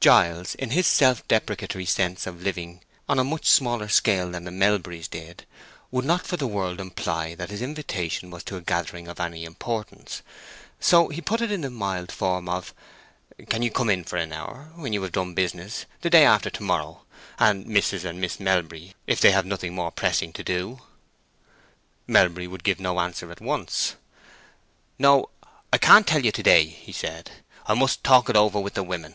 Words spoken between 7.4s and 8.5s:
his invitation was